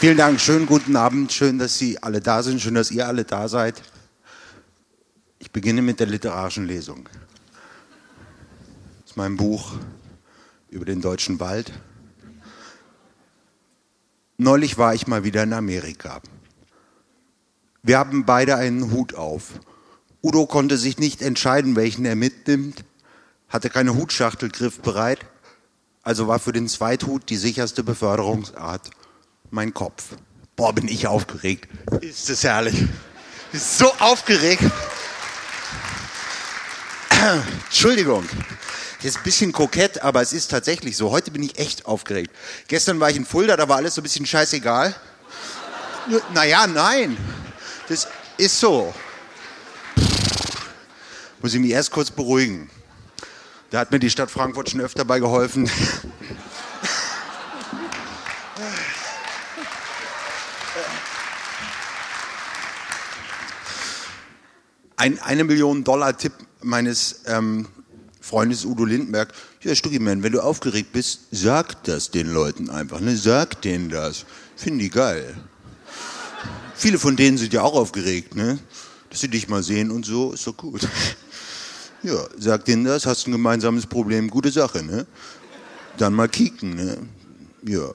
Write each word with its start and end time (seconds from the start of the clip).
Vielen 0.00 0.16
Dank, 0.16 0.38
schönen 0.38 0.66
guten 0.66 0.94
Abend, 0.94 1.32
schön, 1.32 1.58
dass 1.58 1.76
Sie 1.76 2.00
alle 2.00 2.20
da 2.20 2.44
sind, 2.44 2.60
schön, 2.60 2.74
dass 2.74 2.92
ihr 2.92 3.08
alle 3.08 3.24
da 3.24 3.48
seid. 3.48 3.82
Ich 5.40 5.50
beginne 5.50 5.82
mit 5.82 5.98
der 5.98 6.06
literarischen 6.06 6.68
Lesung. 6.68 7.08
Das 9.00 9.10
ist 9.10 9.16
mein 9.16 9.36
Buch 9.36 9.72
über 10.70 10.84
den 10.84 11.00
deutschen 11.00 11.40
Wald. 11.40 11.72
Neulich 14.36 14.78
war 14.78 14.94
ich 14.94 15.08
mal 15.08 15.24
wieder 15.24 15.42
in 15.42 15.52
Amerika. 15.52 16.22
Wir 17.82 17.98
haben 17.98 18.24
beide 18.24 18.54
einen 18.54 18.92
Hut 18.92 19.14
auf. 19.14 19.58
Udo 20.22 20.46
konnte 20.46 20.78
sich 20.78 20.98
nicht 20.98 21.22
entscheiden, 21.22 21.74
welchen 21.74 22.04
er 22.04 22.14
mitnimmt, 22.14 22.84
hatte 23.48 23.68
keine 23.68 23.96
Hutschachtel 23.96 24.48
griffbereit, 24.48 25.26
also 26.04 26.28
war 26.28 26.38
für 26.38 26.52
den 26.52 26.68
Zweithut 26.68 27.28
die 27.30 27.36
sicherste 27.36 27.82
Beförderungsart 27.82 28.92
mein 29.50 29.74
Kopf. 29.74 30.04
Boah, 30.56 30.72
bin 30.72 30.88
ich 30.88 31.06
aufgeregt. 31.06 31.68
Ist 32.00 32.28
das 32.28 32.44
herrlich. 32.44 32.84
Ist 33.52 33.78
so 33.78 33.92
aufgeregt. 33.98 34.62
Entschuldigung. 37.66 38.28
Ist 39.02 39.18
ein 39.18 39.22
bisschen 39.22 39.52
kokett, 39.52 40.02
aber 40.02 40.22
es 40.22 40.32
ist 40.32 40.48
tatsächlich 40.48 40.96
so. 40.96 41.10
Heute 41.10 41.30
bin 41.30 41.42
ich 41.42 41.58
echt 41.58 41.86
aufgeregt. 41.86 42.32
Gestern 42.66 42.98
war 42.98 43.10
ich 43.10 43.16
in 43.16 43.24
Fulda, 43.24 43.56
da 43.56 43.68
war 43.68 43.76
alles 43.76 43.94
so 43.94 44.00
ein 44.00 44.02
bisschen 44.02 44.26
scheißegal. 44.26 44.94
Naja, 46.34 46.66
nein. 46.66 47.16
Das 47.88 48.08
ist 48.36 48.58
so. 48.58 48.92
Muss 51.40 51.54
ich 51.54 51.60
mich 51.60 51.70
erst 51.70 51.92
kurz 51.92 52.10
beruhigen. 52.10 52.68
Da 53.70 53.80
hat 53.80 53.92
mir 53.92 54.00
die 54.00 54.10
Stadt 54.10 54.30
Frankfurt 54.30 54.70
schon 54.70 54.80
öfter 54.80 55.04
bei 55.04 55.20
geholfen. 55.20 55.70
Ein 64.98 65.20
eine 65.20 65.44
Million 65.44 65.84
Dollar 65.84 66.18
Tipp 66.18 66.32
meines 66.60 67.20
ähm, 67.26 67.68
Freundes 68.20 68.64
Udo 68.64 68.84
Lindenberg. 68.84 69.32
Ja, 69.62 69.72
Stuggyman, 69.74 70.24
wenn 70.24 70.32
du 70.32 70.40
aufgeregt 70.40 70.92
bist, 70.92 71.20
sag 71.30 71.84
das 71.84 72.10
den 72.10 72.32
Leuten 72.32 72.68
einfach. 72.68 72.98
Ne? 72.98 73.16
Sag 73.16 73.62
denen 73.62 73.90
das. 73.90 74.26
Finden 74.56 74.80
die 74.80 74.90
geil. 74.90 75.36
Viele 76.74 76.98
von 76.98 77.14
denen 77.14 77.38
sind 77.38 77.52
ja 77.52 77.62
auch 77.62 77.74
aufgeregt, 77.74 78.34
ne? 78.34 78.58
Dass 79.10 79.20
sie 79.20 79.28
dich 79.28 79.48
mal 79.48 79.62
sehen 79.62 79.92
und 79.92 80.04
so, 80.04 80.32
ist 80.32 80.46
doch 80.46 80.56
gut. 80.56 80.86
Ja, 82.02 82.26
sag 82.38 82.64
denen 82.64 82.84
das, 82.84 83.06
hast 83.06 83.26
ein 83.26 83.32
gemeinsames 83.32 83.86
Problem, 83.86 84.30
gute 84.30 84.52
Sache, 84.52 84.84
ne? 84.84 85.04
Dann 85.96 86.14
mal 86.14 86.28
kicken, 86.28 86.76
ne? 86.76 86.98
Ja. 87.64 87.90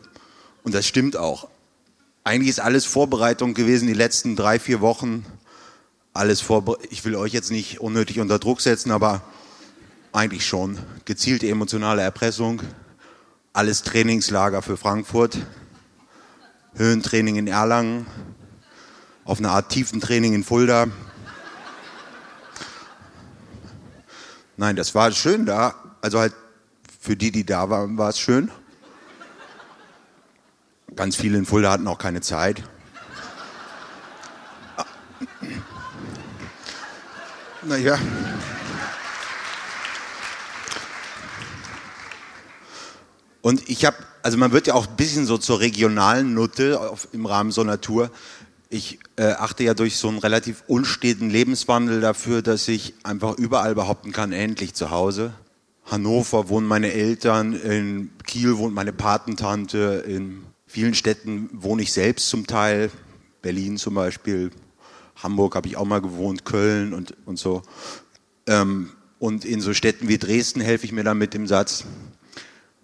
Und 0.63 0.75
das 0.75 0.85
stimmt 0.85 1.15
auch. 1.15 1.47
Eigentlich 2.25 2.49
ist 2.49 2.59
alles 2.59 2.85
Vorbereitung 2.85 3.53
gewesen, 3.53 3.87
die 3.87 3.93
letzten 3.93 4.35
drei, 4.35 4.59
vier 4.59 4.81
Wochen 4.81 5.25
alles 6.13 6.41
vorbereitet. 6.41 6.91
Ich 6.91 7.03
will 7.05 7.15
euch 7.15 7.33
jetzt 7.33 7.51
nicht 7.51 7.81
unnötig 7.81 8.19
unter 8.19 8.39
Druck 8.39 8.61
setzen, 8.61 8.91
aber 8.91 9.21
eigentlich 10.11 10.45
schon. 10.45 10.77
Gezielte 11.05 11.47
emotionale 11.49 12.01
Erpressung, 12.01 12.61
alles 13.51 13.83
Trainingslager 13.83 14.61
für 14.61 14.77
Frankfurt, 14.77 15.37
Höhentraining 16.75 17.35
in 17.35 17.47
Erlangen, 17.47 18.05
auf 19.25 19.39
eine 19.39 19.49
Art 19.49 19.69
Tiefentraining 19.69 20.33
in 20.33 20.43
Fulda. 20.43 20.87
Nein, 24.57 24.75
das 24.75 24.93
war 24.93 25.11
schön 25.11 25.45
da. 25.45 25.75
Also 26.01 26.19
halt 26.19 26.33
für 26.99 27.15
die, 27.15 27.31
die 27.31 27.45
da 27.45 27.69
waren, 27.69 27.97
war 27.97 28.09
es 28.09 28.19
schön. 28.19 28.51
Ganz 30.95 31.15
viele 31.15 31.39
in 31.39 31.45
Fulda 31.45 31.71
hatten 31.71 31.87
auch 31.87 31.97
keine 31.97 32.21
Zeit. 32.21 32.63
Naja. 37.65 37.97
Und 43.41 43.69
ich 43.69 43.85
habe, 43.85 43.97
also 44.21 44.37
man 44.37 44.51
wird 44.51 44.67
ja 44.67 44.73
auch 44.73 44.87
ein 44.87 44.95
bisschen 44.95 45.25
so 45.25 45.37
zur 45.37 45.59
regionalen 45.59 46.33
Nutte 46.33 46.79
auf, 46.79 47.07
im 47.13 47.25
Rahmen 47.25 47.51
so 47.51 47.61
einer 47.61 47.79
Tour. 47.79 48.09
Ich 48.69 48.99
äh, 49.17 49.31
achte 49.31 49.63
ja 49.63 49.73
durch 49.73 49.97
so 49.97 50.09
einen 50.09 50.17
relativ 50.17 50.63
unsteten 50.67 51.29
Lebenswandel 51.29 52.01
dafür, 52.01 52.41
dass 52.41 52.67
ich 52.67 52.93
einfach 53.03 53.37
überall 53.37 53.75
behaupten 53.75 54.11
kann, 54.11 54.33
endlich 54.33 54.73
zu 54.73 54.91
Hause. 54.91 55.33
Hannover 55.85 56.49
wohnen 56.49 56.67
meine 56.67 56.91
Eltern, 56.91 57.53
in 57.53 58.09
Kiel 58.25 58.57
wohnt 58.57 58.73
meine 58.73 58.93
Patentante, 58.93 60.03
in 60.07 60.43
vielen 60.65 60.95
Städten 60.95 61.49
wohne 61.53 61.81
ich 61.81 61.93
selbst 61.93 62.29
zum 62.29 62.47
Teil, 62.47 62.89
Berlin 63.41 63.77
zum 63.77 63.93
Beispiel, 63.93 64.51
Hamburg 65.15 65.55
habe 65.55 65.67
ich 65.67 65.77
auch 65.77 65.85
mal 65.85 66.01
gewohnt, 66.01 66.45
Köln 66.45 66.93
und, 66.93 67.15
und 67.25 67.37
so. 67.37 67.63
Ähm, 68.47 68.91
und 69.19 69.45
in 69.45 69.61
so 69.61 69.73
Städten 69.73 70.07
wie 70.07 70.17
Dresden 70.17 70.61
helfe 70.61 70.85
ich 70.85 70.91
mir 70.91 71.03
dann 71.03 71.17
mit 71.17 71.33
dem 71.33 71.47
Satz, 71.47 71.85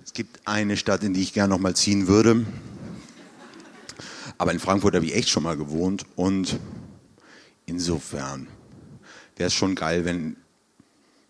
es 0.03 0.13
gibt 0.13 0.47
eine 0.47 0.78
Stadt, 0.78 1.03
in 1.03 1.13
die 1.13 1.22
ich 1.22 1.34
gerne 1.34 1.53
noch 1.53 1.59
mal 1.59 1.75
ziehen 1.75 2.07
würde. 2.07 2.45
Aber 4.38 4.53
in 4.53 4.59
Frankfurt 4.59 4.95
habe 4.95 5.06
ich 5.06 5.16
echt 5.16 5.29
schon 5.29 5.44
mal 5.44 5.57
gewohnt 5.57 6.06
und 6.16 6.57
insofern 7.66 8.47
wäre 9.35 9.47
es 9.47 9.53
schon 9.53 9.75
geil, 9.75 10.06
wenn, 10.06 10.38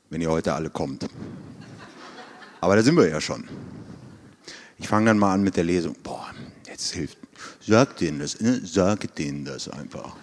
wenn 0.10 0.22
ihr 0.22 0.30
heute 0.30 0.54
alle 0.54 0.70
kommt. 0.70 1.08
Aber 2.62 2.76
da 2.76 2.84
sind 2.84 2.96
wir 2.96 3.08
ja 3.08 3.20
schon. 3.20 3.48
Ich 4.78 4.88
fange 4.88 5.08
dann 5.08 5.18
mal 5.18 5.34
an 5.34 5.44
mit 5.44 5.58
der 5.58 5.64
Lesung. 5.64 5.96
Boah, 6.04 6.30
jetzt 6.68 6.92
hilft. 6.92 7.18
Sag 7.60 7.98
denen 7.98 8.20
das, 8.20 8.40
ne? 8.40 8.62
sag 8.64 9.16
denen 9.16 9.44
das 9.44 9.68
einfach. 9.70 10.16